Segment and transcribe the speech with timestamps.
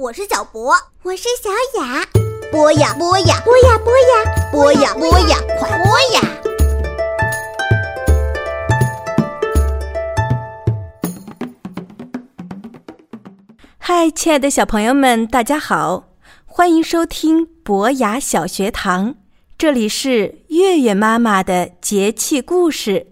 [0.00, 1.50] 我是小博，我是小
[1.80, 2.06] 雅。
[2.52, 6.20] 播呀播呀，播呀播呀，播呀播呀，快播呀！
[13.76, 16.04] 嗨，亲爱的小朋友们，大家好，
[16.46, 19.16] 欢迎收听博雅小学堂，
[19.58, 23.04] 这里是月月妈妈的节气故事。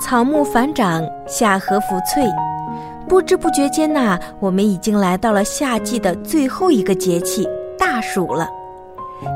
[0.00, 2.24] 草木繁长，夏荷拂翠。
[3.12, 7.46] 不知不觉间呐，我们已经来到了夏季的最后一个节气
[7.78, 8.48] 大暑了。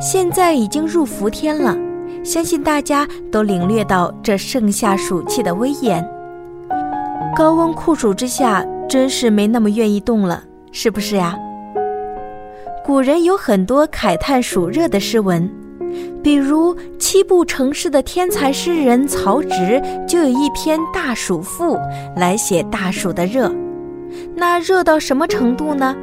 [0.01, 1.77] 现在已经入伏天了，
[2.25, 6.02] 相信大家都领略到这盛夏暑气的威严。
[7.37, 11.37] 高温酷暑之下，真是没那么愿意动了，是不是呀？
[12.83, 15.47] 古人有很多慨叹暑热的诗文，
[16.23, 21.74] 比如七步成诗的天才诗人曹植就有一篇《大暑赋》
[22.16, 23.52] 来写大暑的热。
[24.34, 25.95] 那热到什么程度呢？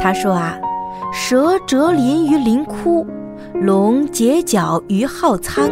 [0.00, 0.58] 他说啊，
[1.12, 3.06] 蛇蛰林于林窟，
[3.54, 5.68] 龙结角于浩苍，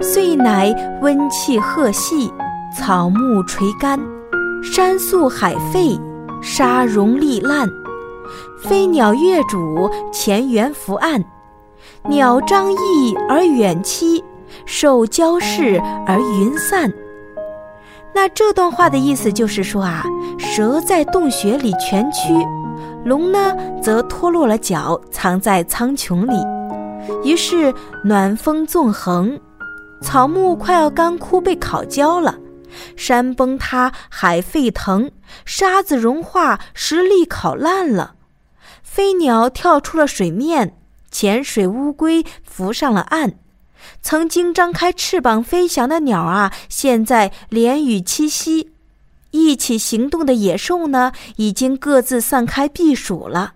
[0.00, 2.32] 遂乃温气鹤细，
[2.78, 3.98] 草木垂干，
[4.62, 5.98] 山肃海沸，
[6.40, 7.68] 沙融砾烂，
[8.62, 11.24] 飞鸟跃主，前缘伏岸，
[12.08, 14.22] 鸟张翼而远栖，
[14.64, 16.92] 兽交视而云散。
[18.14, 20.04] 那这段话的意思就是说啊，
[20.42, 22.34] 蛇在洞穴里蜷曲，
[23.04, 26.36] 龙呢则脱落了角，藏在苍穹里。
[27.24, 27.72] 于是
[28.04, 29.40] 暖风纵横，
[30.02, 32.38] 草木快要干枯被烤焦了，
[32.96, 35.10] 山崩塌，海沸腾，
[35.46, 38.14] 沙子融化，石砾烤烂了，
[38.82, 40.74] 飞鸟跳出了水面，
[41.10, 43.34] 潜水乌龟浮上了岸。
[44.02, 48.68] 曾经张开翅膀飞翔的鸟啊，现在连雨栖息；
[49.32, 53.54] 一起行动的野兽呢，已经各自散开避暑了。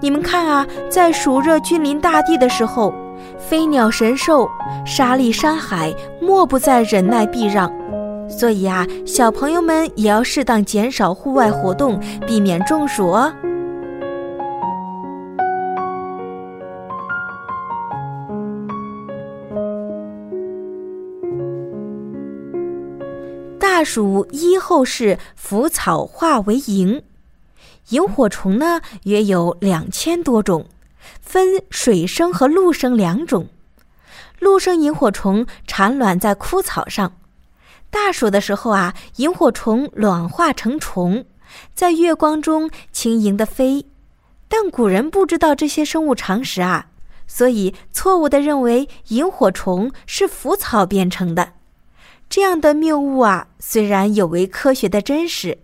[0.00, 2.92] 你们看啊，在暑热君临大地的时候，
[3.38, 4.48] 飞鸟神兽、
[4.86, 7.70] 沙砾山海，莫不在忍耐避让。
[8.28, 13.32] 所以啊，小朋友们也要适当减少户外活动，避免中暑哦。
[23.78, 27.00] 大暑一后是腐草化为萤，
[27.90, 30.66] 萤火虫呢约有两千多种，
[31.20, 33.46] 分水生和陆生两种。
[34.40, 37.12] 陆生萤火虫产卵在枯草上，
[37.88, 41.24] 大暑的时候啊，萤火虫卵化成虫，
[41.72, 43.86] 在月光中轻盈的飞。
[44.48, 46.88] 但古人不知道这些生物常识啊，
[47.28, 51.52] 所以错误的认为萤火虫是腐草变成的。
[52.30, 55.56] 这样的谬误啊，虽然有违科学的真实，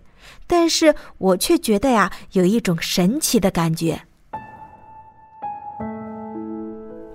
[0.47, 3.99] 但是我却觉得呀，有一种神奇的感觉。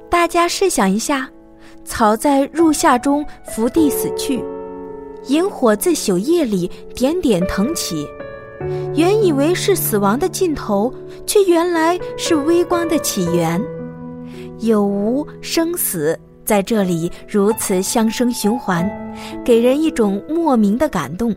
[0.08, 1.28] 大家试想一下，
[1.84, 4.44] 草在入夏中伏地死去，
[5.26, 8.06] 萤火自朽叶里点点腾起，
[8.94, 10.92] 原以为是死亡的尽头，
[11.26, 13.60] 却原来是微光的起源。
[14.60, 16.18] 有无生死？
[16.50, 18.84] 在这里如此相生循环，
[19.44, 21.32] 给人一种莫名的感动。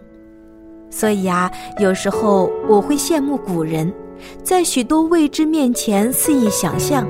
[0.90, 3.94] 所以啊，有时候我会羡慕古人，
[4.42, 7.08] 在许多未知面前肆意想象，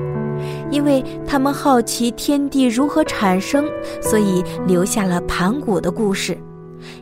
[0.70, 3.64] 因为他们好奇天地如何产生，
[4.02, 6.34] 所以留下了盘古的故事；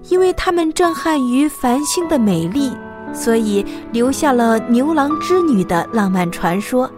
[0.09, 2.71] 因为他们震撼于繁星的美丽，
[3.13, 6.89] 所以留下了牛郎织女的浪漫传说。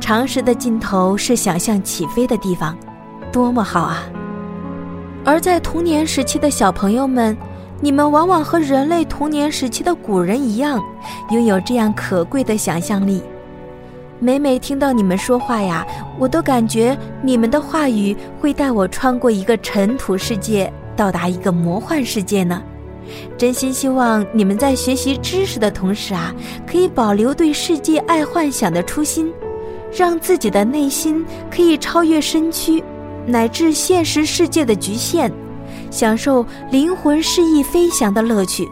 [0.00, 2.76] 常识的尽头是想象起飞的地方，
[3.32, 4.02] 多么好啊！
[5.24, 7.36] 而在童年时期的小朋友们，
[7.80, 10.82] 你们往往和人类童年时期的古人一样，
[11.30, 13.22] 拥有这样可贵的想象力。
[14.20, 15.86] 每每听到你们说话呀，
[16.18, 22.62] 我都感觉你们的话语会带我穿过一个尘土世界，到达一个魔幻世界呢。
[23.36, 26.34] 真心希望你们在学习知识的同时啊，
[26.66, 29.32] 可以保留对世界爱幻想的初心。
[29.98, 32.80] 让自己的内心可以超越身躯，
[33.26, 35.28] 乃至现实世界的局限，
[35.90, 38.68] 享受灵魂诗意飞翔的乐趣。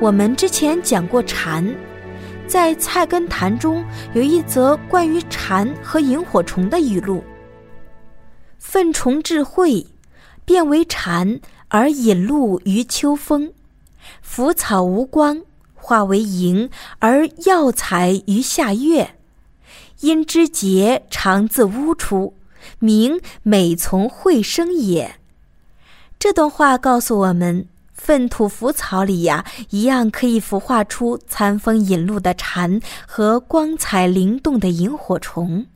[0.00, 1.64] 我们之前讲过蝉，
[2.48, 7.22] 在《菜根谭》中有一则关于蝉和萤火虫的语录
[8.58, 9.86] ：“粪虫智慧，
[10.44, 11.38] 变为蝉
[11.68, 13.52] 而引露于秋风；
[14.20, 15.42] 腐草无光，
[15.76, 16.68] 化为萤
[16.98, 19.08] 而耀彩于夏月。”
[20.00, 22.34] 因之节常自污出，
[22.78, 25.16] 名美从会生也。
[26.18, 35.66] 这段话告诉我们，粪土浮草里呀，一样可以孵化出餐风引路的蝉和光彩灵动的萤火虫。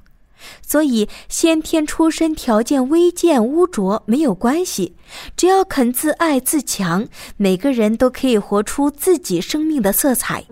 [0.66, 4.94] 所以，先天出身条件微贱污浊没有关系，
[5.36, 10.44] 只要肯自爱自强，每个人都可以活出自己生命的色彩。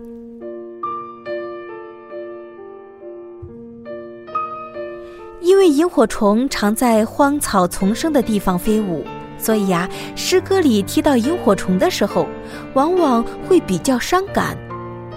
[5.43, 9.03] 因为萤火虫常在荒草丛生的地方飞舞，
[9.37, 12.25] 所以呀，诗歌里提到萤火虫的时候，
[12.73, 14.57] 往往会比较伤感。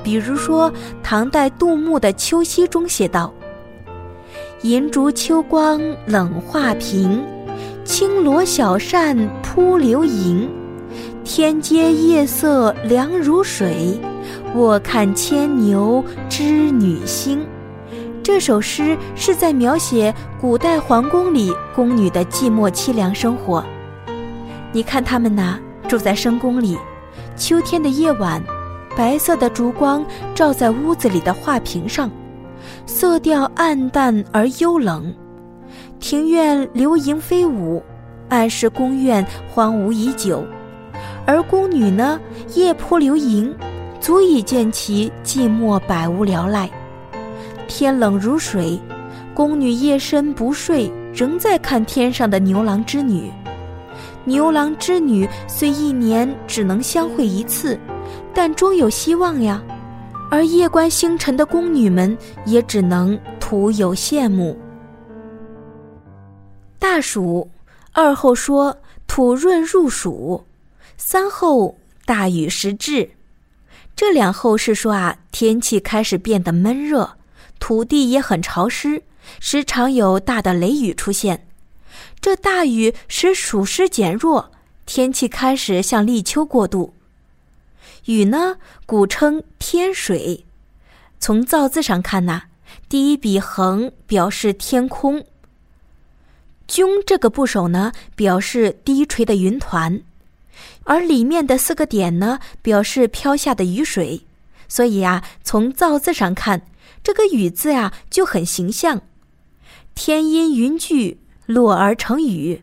[0.02, 3.32] 比如说，唐代杜牧的《秋夕》中写道。
[4.62, 7.24] 银烛秋光冷画屏，
[7.84, 10.50] 轻罗小扇扑流萤。
[11.22, 13.96] 天阶夜色凉如水，
[14.56, 17.46] 卧看牵牛织女星。
[18.26, 23.64] 这首诗是在描写古代皇宫里宫女的寂寞凄凉生活。
[24.72, 26.76] 你看他们呐，住在深宫里，
[27.36, 28.42] 秋天的夜晚，
[28.96, 32.10] 白色的烛光照在屋子里的画屏上。
[32.84, 35.14] 色调暗淡而幽冷，
[36.00, 37.80] 庭院流萤飞舞，
[38.28, 40.44] 暗示宫院荒芜已久。
[41.24, 42.18] 而宫女呢，
[42.56, 43.54] 夜扑流萤，
[44.00, 46.68] 足以见其寂寞百无聊赖。
[47.66, 48.80] 天冷如水，
[49.34, 53.30] 宫女夜深不睡，仍在看天上的牛郎织女。
[54.24, 57.78] 牛郎织女虽一年只能相会一次，
[58.34, 59.62] 但终有希望呀。
[60.28, 64.58] 而夜观星辰的宫女们也只能徒有羡慕。
[66.78, 67.48] 大暑，
[67.92, 68.76] 二后说
[69.06, 70.44] 土润入暑，
[70.96, 73.08] 三后大雨时至。
[73.94, 77.08] 这两后是说啊，天气开始变得闷热，
[77.58, 79.02] 土地也很潮湿，
[79.40, 81.46] 时常有大的雷雨出现。
[82.20, 84.50] 这大雨使暑湿减弱，
[84.84, 86.94] 天气开始向立秋过渡。
[88.06, 90.44] 雨呢，古称天水。
[91.18, 92.42] 从造字上看呐，
[92.88, 95.24] 第一笔横表示天空。
[96.68, 100.02] 邛这个部首呢，表示低垂的云团，
[100.84, 104.26] 而里面的四个点呢，表示飘下的雨水。
[104.68, 106.62] 所以啊，从造字上看，
[107.06, 109.00] 这个雨字呀就很形象。
[109.94, 112.60] 天阴云聚，落而成雨。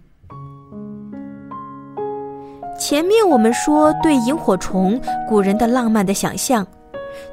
[2.77, 4.99] 前面我们说对萤火虫，
[5.29, 6.67] 古人的浪漫的想象，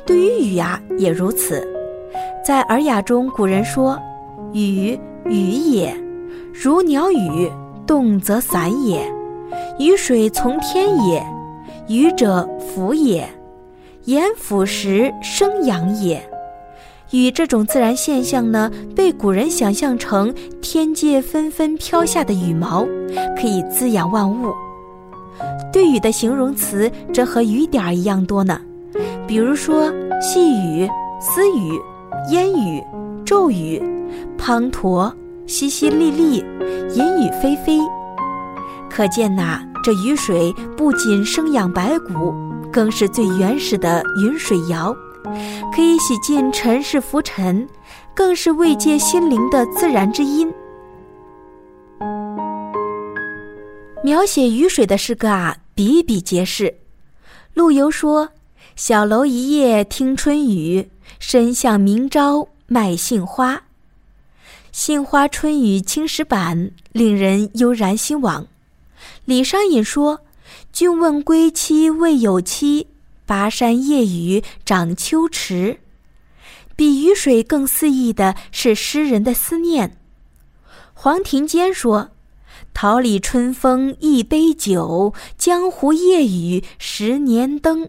[0.06, 1.66] 对于雨啊也如此。
[2.44, 4.00] 在《尔雅》中，古人说
[4.54, 5.92] ：“雨，雨也，
[6.54, 7.50] 如鸟语，
[7.88, 9.00] 动则散也；
[9.80, 11.20] 雨水从天也，
[11.88, 13.28] 雨者福也，
[14.04, 16.24] 言腐时生养也。”
[17.12, 22.86] 雨这种自然现象呢，被古人想象成天界纷纷飘下的羽毛，
[23.36, 24.52] 可以滋养万物。
[25.72, 28.60] 对雨的形容词，则和雨点儿一样多呢。
[29.26, 30.88] 比如说细雨、
[31.20, 31.80] 丝雨、
[32.30, 32.80] 烟雨、
[33.24, 33.82] 骤雨、
[34.38, 35.12] 滂沱、
[35.48, 36.44] 淅淅沥沥、
[36.94, 37.80] 淫雨霏霏。
[38.88, 42.34] 可见呐，这雨水不仅生养白骨，
[42.72, 44.94] 更是最原始的云水谣，
[45.74, 47.68] 可以洗尽尘世浮尘，
[48.14, 50.52] 更是慰藉心灵的自然之音。
[54.02, 56.74] 描写雨水的诗歌啊，比比皆是。
[57.52, 58.30] 陆游说
[58.76, 63.62] ：“小楼一夜听春雨，深巷明朝卖杏花。
[64.72, 68.46] 杏花春雨青石板，令人悠然心往。”
[69.26, 70.20] 李商隐说
[70.72, 72.86] ：“君问归期未有期，
[73.30, 75.78] 巴山夜雨涨秋池。”
[76.74, 79.98] 比雨水更肆意的是诗人的思念。
[80.92, 82.10] 黄庭坚说。
[82.74, 87.88] 桃李春风一杯酒，江湖夜雨十年灯。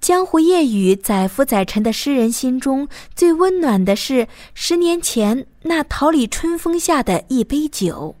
[0.00, 8.16] 江湖夜雨，载浮载沉的诗人心中最温暖的是十年前那桃李春风下的一杯酒。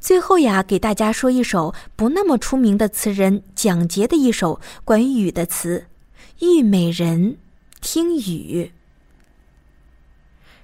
[0.00, 5.86] 最后呀，给大家说一首不那么出名的词人蒋捷的一首关于雨的词：
[6.46, 7.36] 《玉美人
[7.80, 8.70] 听雨》。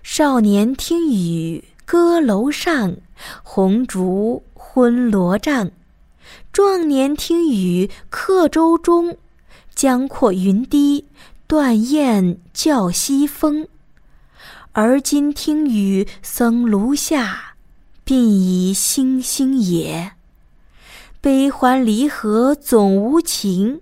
[0.02, 1.64] 少年听雨。
[1.86, 2.96] 歌楼上，
[3.42, 5.68] 红烛昏罗帐；
[6.50, 9.18] 壮年听雨客舟中，
[9.74, 11.06] 江阔云低，
[11.46, 13.68] 断雁叫西风。
[14.72, 17.53] 而今听雨僧庐下，
[18.06, 20.12] 鬓已星星也。
[21.20, 23.80] 悲欢离合总无情，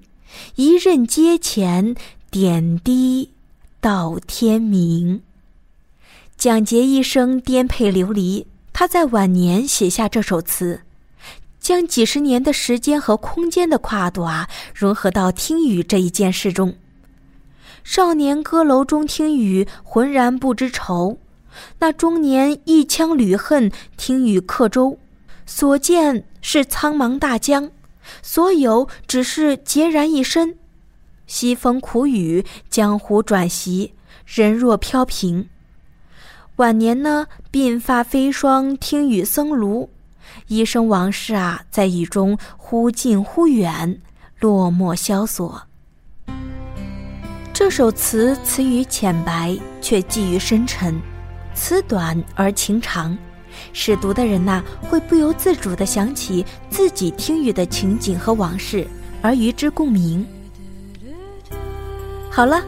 [0.54, 1.96] 一任阶前，
[2.30, 3.30] 点滴
[3.80, 5.22] 到天明。
[6.36, 10.82] 蒋捷一生颠沛流离，他在晚年写下这首词，
[11.58, 16.76] 将几十年的时间和空间的跨度啊，融合到听雨这一件事中。
[17.82, 21.18] 少年歌楼中听雨，浑然不知愁；
[21.78, 24.98] 那中年一腔旅恨，听雨客舟。
[25.44, 27.70] 所见是苍茫大江，
[28.22, 30.56] 所有只是孑然一身。
[31.26, 33.94] 西风苦雨，江湖转席，
[34.24, 35.48] 人若飘萍。
[36.56, 39.88] 晚年呢，鬓发飞霜，听雨僧庐。
[40.46, 44.00] 一生往事啊，在雨中忽近忽远，
[44.38, 45.62] 落寞萧索。
[47.52, 51.00] 这首词词语浅白，却寄语深沉，
[51.54, 53.16] 词短而情长，
[53.72, 58.86] 使读的人呐，会不由自主地想起自己听雨的情景和往事，
[59.20, 60.26] 而与之共鸣。
[62.30, 62.62] 好了。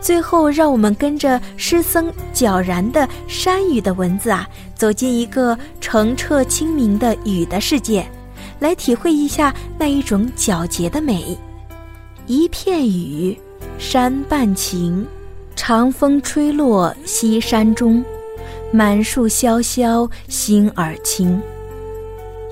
[0.00, 8.08] 最后，让我们跟着诗僧皎然的山雨的文字啊，走进一个澄澈清明的雨的世界，
[8.60, 11.36] 来体会一下那一种皎洁的美。
[12.26, 13.36] 一片雨，
[13.76, 15.04] 山半晴，
[15.56, 18.02] 长风吹落西山中，
[18.70, 21.40] 满树萧萧心儿清。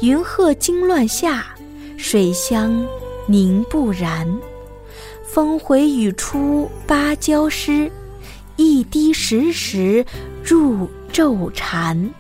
[0.01, 1.47] 云鹤惊乱下，
[1.97, 2.87] 水香
[3.27, 4.27] 凝不然。
[5.25, 7.91] 风回雨出芭蕉湿，
[8.57, 10.05] 一滴时时
[10.43, 12.11] 入昼禅。